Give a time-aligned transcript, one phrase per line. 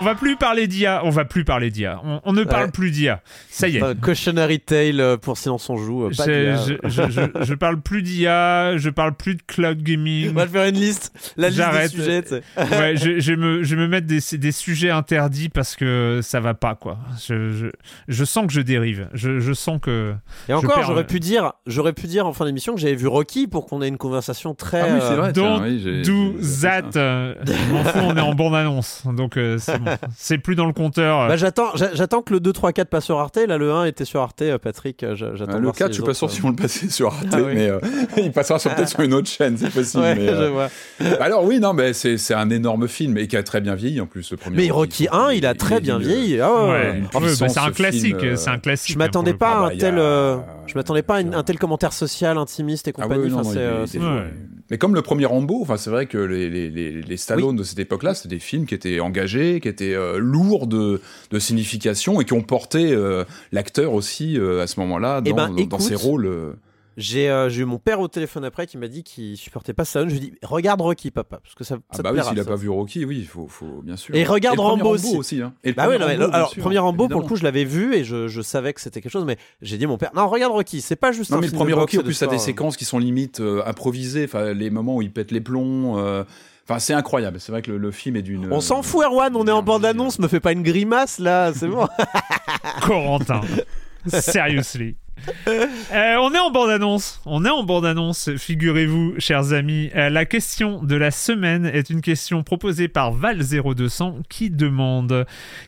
[0.00, 2.00] on va plus parler d'IA, on va plus parler d'IA.
[2.04, 2.70] On, on ne parle Ouais.
[2.70, 3.20] plus d'IA.
[3.50, 3.82] Ça y est.
[3.82, 6.04] Un cautionary tale euh, pour Silence on joue.
[6.06, 6.24] euh, pas.
[6.26, 10.30] Je, je, je, je- je parle plus d'IA, je parle plus de cloud gaming.
[10.30, 11.12] On va faire une liste.
[11.36, 11.90] La liste des J'arrête.
[11.90, 12.24] sujets.
[12.56, 16.74] ouais, je, me, je me mettre des, des sujets interdits parce que ça va pas,
[16.74, 16.98] quoi.
[17.26, 17.66] Je, je,
[18.08, 19.08] je sens que je dérive.
[19.14, 20.14] Je, je sens que.
[20.48, 23.06] Et encore, j'aurais euh, pu dire, j'aurais pu dire en fin d'émission que j'avais vu
[23.06, 24.80] Rocky pour qu'on ait une conversation très.
[24.82, 25.32] Ah oui, c'est euh, vrai.
[25.32, 26.96] tiens, oui, Do that.
[26.96, 27.34] euh,
[27.96, 29.02] on est en bande-annonce.
[29.06, 29.85] Donc, euh, c'est bon.
[30.16, 31.28] C'est plus dans le compteur.
[31.28, 33.36] Bah, j'attends, j'a- j'attends que le 2, 3, 4 passe sur Arte.
[33.46, 35.02] Là, le 1 était sur Arte, euh, Patrick.
[35.02, 36.50] euh, j'a- J'attends Ah, le voir 4, si je suis pas sûr euh, si on
[36.50, 37.52] le passait sur Arte, Ah oui.
[37.54, 37.78] mais euh,
[38.16, 40.02] il passera sur- peut-être sur une autre chaîne, c'est possible.
[40.02, 40.68] Ouais, mais, je vois.
[41.20, 44.00] alors oui, non, mais c'est c'est un énorme film et qui a très bien vieilli
[44.00, 44.56] en plus le premier.
[44.56, 46.38] Mais Rocky 1, il a très bien vieilli.
[47.36, 48.18] C'est un classique.
[48.20, 48.92] film, C'est un classique.
[48.94, 49.94] Je m'attendais hein, pas à Ah un bah, tel,
[50.66, 53.24] je m'attendais pas à un tel commentaire social, intimiste et Ah compagnie.
[53.24, 54.68] oui, non, Enfin, non, c'est, euh.
[54.70, 57.62] Mais comme le premier Rambo, enfin c'est vrai que les, les, les, les Stallone de
[57.62, 62.20] cette époque-là, c'était des films qui étaient engagés, qui étaient euh, lourds de, de signification
[62.20, 65.66] et qui ont porté euh, l'acteur aussi euh, à ce moment-là dans, Eh ben, dans-
[65.66, 66.26] dans ses rôles.
[66.96, 67.00] Euh.
[67.00, 70.08] J'ai euh, eu mon père au téléphone après qui m'a dit qu'il supportait pas Stallone.
[70.08, 72.22] Je lui ai dit regarde Rocky papa parce que ça, Ah ça bah te oui,
[72.24, 74.14] s'il a pas vu Rocky, oui, il faut, faut bien sûr.
[74.14, 75.42] Et regarde le premier Rambo aussi.
[75.42, 75.52] hein.
[75.64, 77.26] Et le Bah oui, premier non, mais, Rambo, bien alors sûr, premier Rambo pour le
[77.26, 79.84] coup je l'avais vu et je, je savais que c'était quelque chose mais j'ai dit
[79.84, 81.72] à mon père non regarde Rocky c'est pas juste Non un mais le film premier
[81.72, 84.70] de Rocky, en plus, ça a des séquences qui sont limite euh, improvisées, enfin les
[84.70, 85.98] moments où il pète les plombs.
[85.98, 86.24] euh,
[86.68, 87.38] Enfin, c'est incroyable.
[87.38, 88.52] C'est vrai que le, le film est d'une.
[88.52, 91.20] On s'en fout Erwan on est en énergie, bande annonce me fais pas une grimace
[91.20, 91.86] là c'est bon.
[92.82, 93.40] Corentin.
[94.08, 94.96] Seriously.
[95.48, 97.20] Euh, on est en bande-annonce.
[97.24, 99.90] On est en bande-annonce, figurez-vous, chers amis.
[99.94, 105.26] Euh, la question de la semaine est une question proposée par Val0200 qui demande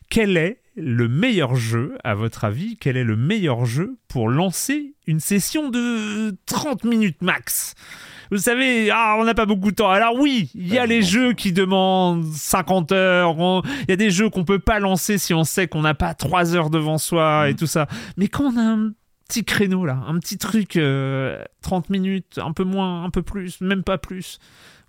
[0.09, 4.93] quel est le meilleur jeu, à votre avis, quel est le meilleur jeu pour lancer
[5.07, 7.75] une session de 30 minutes max?
[8.31, 9.89] Vous savez, ah, on n'a pas beaucoup de temps.
[9.89, 13.35] Alors oui, il y a les jeux qui demandent 50 heures.
[13.83, 16.13] Il y a des jeux qu'on peut pas lancer si on sait qu'on n'a pas
[16.13, 17.87] 3 heures devant soi et tout ça.
[18.17, 18.91] Mais quand on a un
[19.29, 23.61] petit créneau là, un petit truc, euh, 30 minutes, un peu moins, un peu plus,
[23.61, 24.39] même pas plus,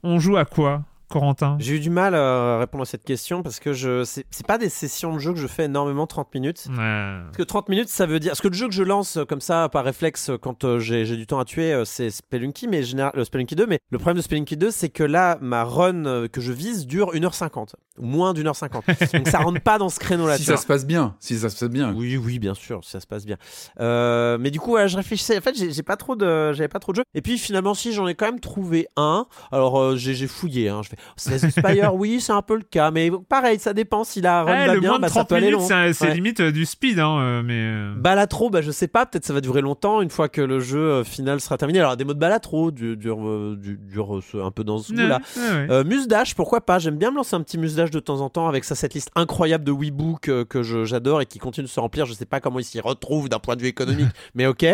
[0.02, 1.56] on joue à quoi, Corentin?
[1.58, 4.58] J'ai eu du mal à répondre à cette question parce que je c'est c'est pas
[4.58, 6.66] des sessions de jeu que je fais énormément 30 minutes.
[6.70, 6.76] Ouais.
[6.76, 8.30] Parce que 30 minutes, ça veut dire.
[8.30, 10.78] Parce que le jeu que je lance euh, comme ça, par réflexe, euh, quand euh,
[10.78, 13.12] j'ai j'ai du temps à tuer, c'est Spelunky, mais général...
[13.14, 13.66] le Spelunky 2.
[13.66, 17.12] Mais le problème de Spelunky 2, c'est que là, ma run que je vise dure
[17.12, 17.74] 1h50.
[17.98, 19.12] Ou moins d'1h50.
[19.18, 20.36] Donc ça rentre pas dans ce créneau-là.
[20.36, 20.56] Si tu vois.
[20.56, 21.92] ça se passe bien, si ça se passe bien.
[21.94, 23.36] Oui, oui, bien sûr, si ça se passe bien.
[23.80, 25.38] Euh, mais du coup, ouais, je réfléchissais.
[25.38, 27.04] En fait, j'ai pas trop de, j'avais pas trop de jeux.
[27.14, 29.26] Et puis finalement, si j'en ai quand même trouvé un.
[29.52, 30.68] Alors, euh, j'ai fouillé.
[30.68, 32.90] Hein, je fais Slay the Spire, oui, c'est un peu le cas.
[32.90, 34.04] Mais pareil, ça dépend.
[34.04, 35.92] Si la run va le bien, moins de bah, ça 30 peut aller minutes, long.
[35.92, 36.14] c'est Ouais.
[36.14, 37.54] limite euh, du speed, hein, euh, mais.
[37.60, 40.60] euh, Balatro, bah je sais pas, peut-être ça va durer longtemps une fois que le
[40.60, 41.78] jeu final sera terminé.
[41.80, 44.92] Alors des modes Balatro du- dure euh, du- dure, euh, ce- un peu dans ce
[44.92, 45.20] goût-là.
[45.36, 46.78] ouais, Musdash, pourquoi pas?
[46.78, 49.10] J'aime bien me lancer un petit Musdash de temps en temps avec ça, cette liste
[49.16, 52.06] incroyable de Weebook euh, que je- j'adore et qui continue de se remplir.
[52.06, 54.64] Je sais pas comment il s'y retrouve d'un point de vue économique, mais ok.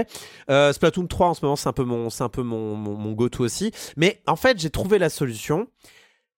[0.51, 2.95] Euh, Splatoon 3 en ce moment, c'est un peu mon, c'est un peu mon, mon,
[2.95, 3.73] mon go-to aussi.
[3.97, 5.67] Mais en fait, j'ai trouvé la solution.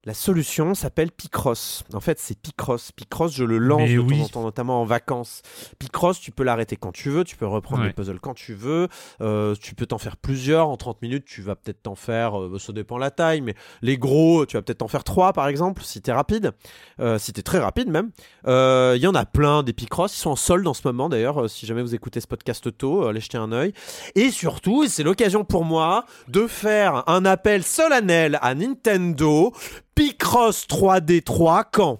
[0.08, 1.84] La solution s'appelle Picross.
[1.92, 2.92] En fait, c'est Picross.
[2.92, 4.16] Picross, je le lance Mais de oui.
[4.20, 5.42] temps en temps, notamment en vacances.
[5.78, 7.88] Picross, tu peux l'arrêter quand tu veux, tu peux reprendre Ouais.
[7.88, 8.88] les puzzles quand tu veux,
[9.20, 10.70] euh, tu peux t'en faire plusieurs.
[10.70, 13.98] En 30 minutes, tu vas peut-être t'en faire, euh, ça dépend la taille, mais les
[13.98, 16.52] gros, tu vas peut-être en faire 3 par exemple, si t'es rapide,
[17.00, 18.10] euh, si t'es très rapide même.
[18.46, 21.50] Il y en a plein des Picross, ils sont en solde en ce moment d'ailleurs,
[21.50, 23.74] si jamais vous écoutez ce podcast tôt, allez jeter un œil.
[24.14, 29.52] Et surtout, c'est l'occasion pour moi de faire un appel solennel à Nintendo,
[29.98, 31.98] Picross 3D3 quand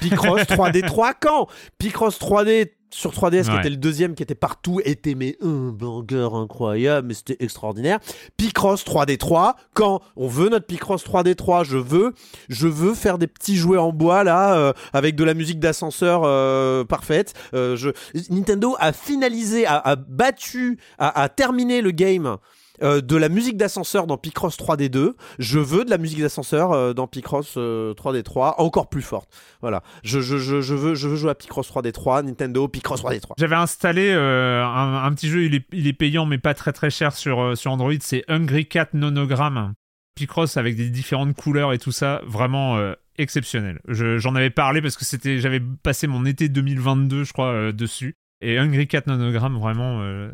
[0.00, 1.46] Picross 3D3 quand
[1.78, 6.30] Picross 3D sur 3DS qui était le deuxième qui était partout était mais un banger
[6.32, 8.00] incroyable mais c'était extraordinaire.
[8.36, 12.14] Picross 3D3 quand on veut notre Picross 3D3 je veux
[12.48, 16.22] je veux faire des petits jouets en bois là euh, avec de la musique d'ascenseur
[16.24, 17.32] euh, parfaite.
[17.54, 17.90] Euh, je...
[18.28, 22.38] Nintendo a finalisé a, a battu a, a terminé le game
[22.82, 25.12] euh, de la musique d'ascenseur dans Picross 3D2.
[25.38, 29.28] Je veux de la musique d'ascenseur euh, dans Picross euh, 3D3 encore plus forte.
[29.60, 29.82] Voilà.
[30.02, 33.32] Je, veux, jouer à Picross 3D3, Nintendo, Picross 3D3.
[33.38, 37.40] J'avais installé euh, un, petit jeu, il est, payant mais pas très très cher sur,
[37.40, 39.74] euh, Android, c'est Hungry Cat Nonogram.
[40.14, 43.80] Picross avec des différentes couleurs et tout ça, vraiment euh, exceptionnel.
[43.88, 47.72] Je- J'en avais parlé parce que c'était, j'avais passé mon été 2022, je crois, euh,
[47.72, 48.14] dessus.
[48.40, 50.30] Et Hungry Cat Nonogram, vraiment euh,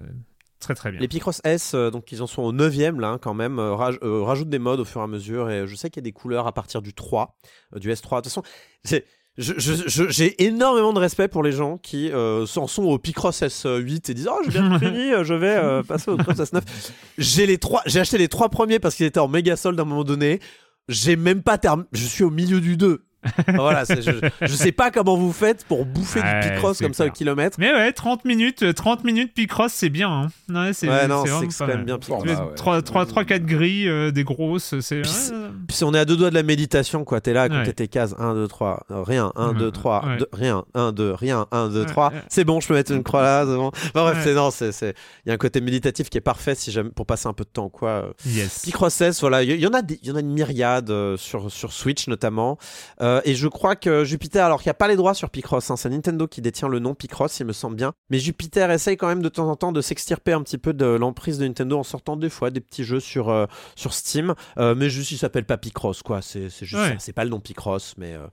[0.60, 1.00] très très bien.
[1.00, 3.74] Les Picross S, euh, donc ils en sont au 9ème là hein, quand même, euh,
[3.74, 6.04] raj- euh, rajoutent des modes au fur et à mesure et je sais qu'il y
[6.04, 7.36] a des couleurs à partir du 3,
[7.74, 8.18] euh, du S3.
[8.22, 8.42] De toute façon,
[9.38, 14.14] j'ai énormément de respect pour les gens qui euh, en sont au Picross S8 et
[14.14, 16.60] disent Oh, j'ai bien fini, je vais passer au Picross S9.
[17.18, 19.82] J'ai les trois, j'ai acheté les trois premiers parce qu'ils étaient en méga solde à
[19.82, 20.40] un moment donné.
[20.88, 23.04] J'ai même pas terminé, je suis au milieu du 2.
[23.48, 26.94] Voilà, c'est- je, je sais pas comment vous faites pour bouffer Ouais, du Picross comme
[26.94, 27.12] ça au clair.
[27.14, 27.56] kilomètre.
[27.60, 30.10] Mais ouais, 30 minutes, euh, 30 minutes Picross, c'est bien.
[30.10, 30.28] Hein.
[30.48, 32.22] Ouais, c'est Ouais, non, c'est c'est vraiment que c'est pas quand même bien Picross.
[32.22, 32.38] Picross.
[32.38, 32.54] Bah ouais.
[32.54, 35.02] 3, 3, 3, 4 grilles, euh, des grosses, c'est.
[35.02, 35.10] Puis.
[35.68, 37.20] Puis on est à deux doigts de la méditation, quoi.
[37.20, 37.72] T'es là à compter Ouais.
[37.72, 38.14] tes cases.
[38.18, 39.32] 1, 2, 3, rien.
[39.36, 40.16] 1, 2, 3, Ouais.
[40.18, 40.64] deux- rien.
[40.74, 41.46] 1, 2, rien.
[41.52, 42.10] 1, 2, Ouais, 3.
[42.12, 42.22] ouais.
[42.28, 43.44] C'est bon, je peux mettre une croix là.
[43.46, 43.68] C'est bon.
[43.68, 44.22] Enfin, bref, Ouais.
[44.24, 44.94] c'est non, c'est, c'est-
[45.24, 47.44] il y a un côté méditatif qui est parfait si j'aime pour passer un peu
[47.44, 48.10] de temps, quoi.
[48.26, 48.60] Yes.
[48.64, 51.16] Picross S, voilà, il y, y en a, des- y en a une myriade euh,
[51.16, 52.58] sur sur Switch notamment.
[53.00, 55.70] Euh, et je crois que Jupiter, alors qu'il n'y a pas les droits sur Picross,
[55.70, 57.92] hein, c'est Nintendo qui détient le nom Picross, il me semble bien.
[58.10, 60.86] Mais Jupiter essaye quand même de temps en temps de s'extirper un petit peu de
[60.86, 63.46] l'emprise de Nintendo en sortant des fois des petits jeux sur euh,
[63.76, 64.34] sur Steam.
[64.58, 66.22] Euh, mais juste, il s'appelle pas Picross, quoi.
[66.22, 66.96] C'est c'est juste Ouais.
[66.98, 68.26] C'est pas le nom Picross, mais euh,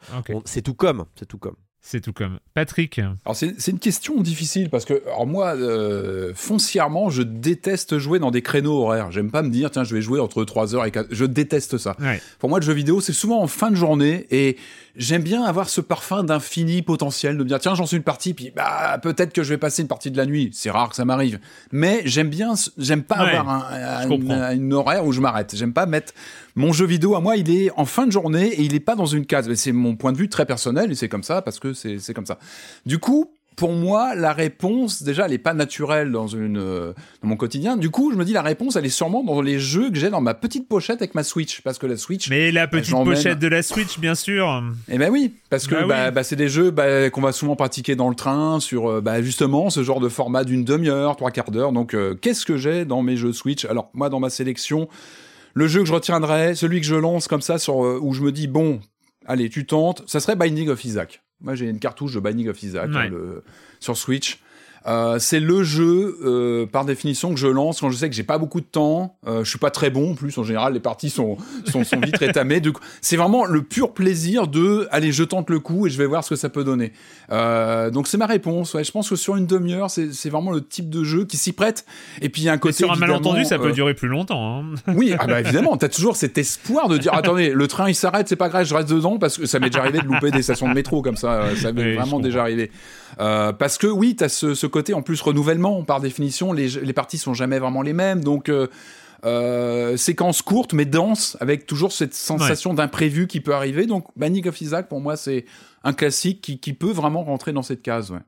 [0.46, 1.56] c'est tout comme, c'est tout comme.
[1.82, 2.40] C'est tout comme.
[2.54, 3.00] Patrick.
[3.00, 8.32] Alors c'est une question difficile parce que alors moi euh, foncièrement je déteste jouer dans
[8.32, 9.12] des créneaux horaires.
[9.12, 11.96] J'aime pas me dire tiens je vais jouer entre 3h et 4 je déteste ça.
[12.00, 12.22] Ouais.
[12.40, 14.58] Pour moi le jeu vidéo c'est souvent en fin de journée et
[14.98, 18.34] j'aime bien avoir ce parfum d'infini potentiel de me dire tiens j'en suis une partie
[18.34, 20.96] puis bah peut-être que je vais passer une partie de la nuit, c'est rare que
[20.96, 21.40] ça m'arrive.
[21.72, 25.56] Mais j'aime bien j'aime pas Ouais, avoir un, un- une horaire où je m'arrête.
[25.56, 26.14] J'aime pas mettre
[26.56, 28.96] mon jeu vidéo à moi, il est en fin de journée et il est pas
[28.96, 29.48] dans une case.
[29.48, 32.00] Mais C'est mon point de vue très personnel et c'est comme ça parce que c'est
[32.00, 32.40] c'est comme ça.
[32.86, 36.94] Du coup, pour moi, la réponse, déjà, elle est pas naturelle dans une euh,
[37.24, 37.76] dans mon quotidien.
[37.76, 40.12] Du coup, je me dis la réponse, elle est sûrement dans les jeux que j'ai
[40.12, 42.30] dans ma petite pochette avec ma Switch, parce que la Switch.
[42.30, 44.64] Mais la petite pochette de la Switch, bien sûr.
[44.88, 46.12] Eh ben oui, parce que Bah bah, oui.
[46.14, 49.24] bah, c'est des jeux bah, qu'on va souvent pratiquer dans le train sur euh, bah,
[49.24, 51.72] justement ce genre de format d'une demi-heure, trois quarts d'heure.
[51.72, 53.66] Donc, euh, qu'est-ce que j'ai dans mes jeux Switch?
[53.66, 54.88] Alors moi, dans ma sélection,
[55.56, 58.22] le jeu que je retiendrai, celui que je lance comme ça, sur, euh, où je
[58.22, 58.82] me dis bon,
[59.26, 61.24] allez, tu tentes, ça serait Binding of Isaac.
[61.42, 62.98] Moi, j'ai une cartouche de Binding of Isaac Ouais.
[62.98, 63.44] hein, le-
[63.80, 64.40] sur Switch.
[64.86, 68.24] Euh, c'est le jeu euh, par définition que je lance quand je sais que j'ai
[68.24, 69.18] pas beaucoup de temps.
[69.28, 72.00] Euh, je suis pas très bon en plus en général les parties sont sont, sont
[72.00, 72.62] vite rétamées.
[73.02, 76.24] C'est vraiment le pur plaisir de allez je tente le coup et je vais voir
[76.24, 76.94] ce que ça peut donner.
[77.30, 78.74] Donc c'est ma réponse.
[78.74, 81.52] Ouais, je pense que sur une demi-heure c'est vraiment le type de jeu qui s'y
[81.54, 81.86] prête.
[82.22, 84.08] Et puis il y a un Et côté sur un malentendu, ça peut durer plus
[84.08, 84.62] longtemps.
[84.62, 84.66] hein.
[84.96, 88.28] oui, ah bah évidemment, t'as toujours cet espoir de dire attendez, le train il s'arrête,
[88.28, 90.42] c'est pas grave, je reste dedans parce que ça m'est déjà arrivé de louper des
[90.42, 92.72] stations de métro comme ça, ça m'est Oui, vraiment déjà arrivé.
[93.18, 97.18] Parce que oui, t'as ce, ce côté en plus renouvellement par définition, les, les parties
[97.18, 98.68] sont jamais vraiment les mêmes, donc euh,
[99.26, 103.86] euh, séquence courte mais dense avec toujours cette sensation d'imprévu qui peut arriver.
[103.86, 105.46] Donc Banning of Isaac pour moi c'est
[105.84, 108.12] un classique qui, qui peut vraiment rentrer dans cette case.
[108.12, 108.20] Ouais.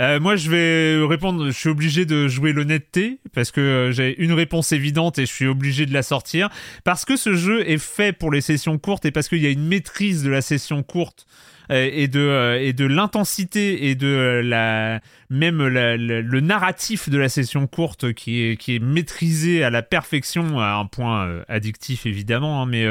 [0.00, 1.46] Euh, moi, je vais répondre.
[1.46, 5.32] Je suis obligé de jouer l'honnêteté parce que euh, j'ai une réponse évidente et je
[5.32, 6.48] suis obligé de la sortir
[6.84, 9.50] parce que ce jeu est fait pour les sessions courtes et parce qu'il y a
[9.50, 11.26] une maîtrise de la session courte
[11.70, 15.00] euh, et de et de l'intensité et de la
[15.30, 19.70] même la- la- le narratif de la session courte qui est qui est maîtrisé à
[19.70, 22.86] la perfection à un point addictif évidemment hein, mais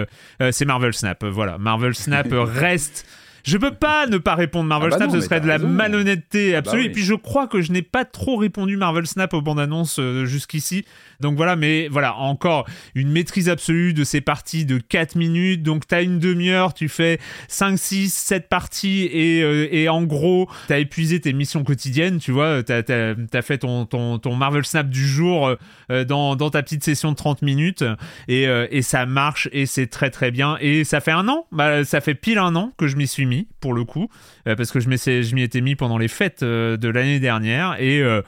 [0.51, 3.07] c'est Marvel Snap voilà Marvel Snap reste
[3.43, 5.57] je peux pas ne pas répondre Marvel Ah bah Snap, non, ce serait de la
[5.57, 6.81] malhonnêteté absolue.
[6.81, 6.89] Bah oui.
[6.89, 9.99] Et puis je crois que je n'ai pas trop répondu Marvel Snap aux bandes annonces
[9.99, 10.85] euh, jusqu'ici.
[11.19, 15.63] Donc voilà, mais voilà, encore une maîtrise absolue de ces parties de 4 minutes.
[15.63, 20.49] Donc t'as une demi-heure, tu fais 5, 6, 7 parties et, euh, et en gros,
[20.67, 24.89] t'as épuisé tes missions quotidiennes, tu vois, t'as as, fait ton, ton, ton Marvel Snap
[24.89, 25.55] du jour
[25.91, 27.83] euh, dans, dans ta petite session de 30 minutes
[28.27, 30.57] et, euh, et ça marche et c'est très très bien.
[30.59, 33.25] Et ça fait un an, bah, ça fait pile un an que je m'y suis
[33.25, 34.09] mis pour le coup,
[34.47, 38.01] euh, parce que je m'y étais mis pendant les fêtes euh, de l'année dernière et
[38.01, 38.21] euh,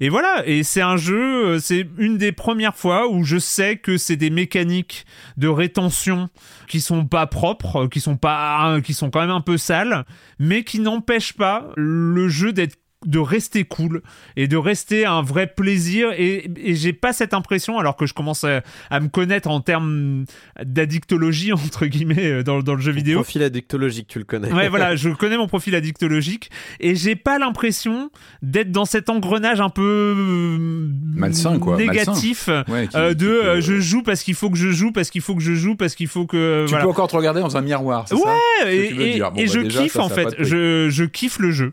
[0.00, 3.96] et voilà, et c'est un jeu, c'est une des premières fois où je sais que
[3.96, 5.04] c'est des mécaniques
[5.36, 6.28] de rétention
[6.68, 10.04] qui sont pas propres, qui sont pas, qui sont quand même un peu sales,
[10.38, 14.02] mais qui n'empêchent pas le jeu d'être de rester cool
[14.36, 18.12] et de rester un vrai plaisir et, et j'ai pas cette impression alors que je
[18.14, 20.24] commence à, à me connaître en termes
[20.64, 24.52] d'addictologie entre guillemets euh, dans, dans le jeu vidéo Profil addictologique, tu le connais.
[24.52, 26.50] Ouais, voilà, je connais mon profil addictologique
[26.80, 28.10] et j'ai pas l'impression
[28.42, 33.46] d'être dans cet engrenage un peu euh, Malsain, quoi, négatif Ouais, qui- euh, de peut-
[33.46, 35.76] euh, je joue parce qu'il faut que je joue parce qu'il faut que je joue
[35.76, 36.84] parce qu'il faut que Tu voilà.
[36.84, 38.22] peux encore te regarder dans un miroir, c'est ça?
[38.26, 39.30] Ouais, ce que et, tu veux et- dire.
[39.30, 41.72] Bon, et bah, je déjà, kiffe ça, en ça fait, je, je kiffe le jeu.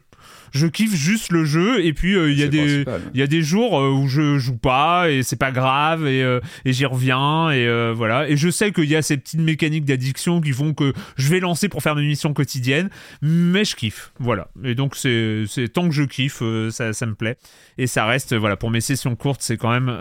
[0.54, 3.28] Je kiffe juste le jeu et puis euh, il y a des il y a
[3.28, 6.86] des jours euh, où je joue pas et c'est pas grave et, euh, et j'y
[6.86, 8.30] reviens et voilà.
[8.30, 11.40] Et je sais qu'il y a ces petites mécaniques d'addiction qui font que je vais
[11.40, 12.90] lancer pour faire mes missions quotidiennes
[13.22, 14.50] mais je kiffe voilà.
[14.64, 17.38] Et donc c'est c'est tant que je kiffe ça, ça me plaît.
[17.78, 19.92] Et ça reste voilà pour mes sessions courtes c'est quand même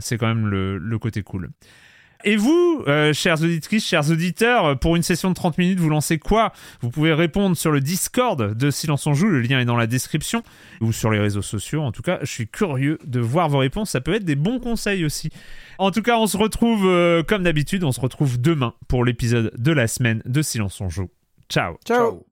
[0.00, 1.50] c'est quand même le, le côté cool
[2.24, 6.18] et vous, euh, chères auditrices, chers auditeurs, pour une session de 30 minutes, vous lancez
[6.18, 6.52] quoi?
[6.80, 9.86] Vous pouvez répondre sur le Discord de Silence on Joue, le lien est dans la
[9.86, 10.42] description,
[10.80, 11.82] ou sur les réseaux sociaux.
[11.82, 14.58] En tout cas, je suis curieux de voir vos réponses, ça peut être des bons
[14.58, 15.30] conseils aussi.
[15.78, 19.52] En tout cas, on se retrouve, euh, comme d'habitude, on se retrouve demain pour l'épisode
[19.56, 21.10] de la semaine de Silence on Joue.
[21.48, 21.76] Ciao.
[21.86, 22.27] Ciao.